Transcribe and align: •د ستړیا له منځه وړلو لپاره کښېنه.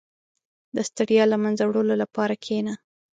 •د 0.75 0.77
ستړیا 0.89 1.23
له 1.31 1.37
منځه 1.43 1.63
وړلو 1.65 1.95
لپاره 2.03 2.33
کښېنه. 2.43 2.73